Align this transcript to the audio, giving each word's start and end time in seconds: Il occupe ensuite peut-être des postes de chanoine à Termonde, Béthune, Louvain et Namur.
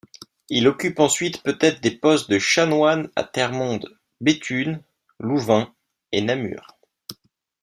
Il 0.49 0.67
occupe 0.67 0.99
ensuite 0.99 1.43
peut-être 1.43 1.79
des 1.79 1.91
postes 1.91 2.27
de 2.27 2.39
chanoine 2.39 3.11
à 3.15 3.23
Termonde, 3.23 3.99
Béthune, 4.19 4.81
Louvain 5.19 5.71
et 6.11 6.21
Namur. 6.23 6.75